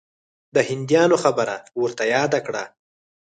د 0.55 0.57
هندیانو 0.69 1.15
خبره 1.23 1.55
ورته 1.81 2.03
یاده 2.15 2.39
کړه. 2.47 2.63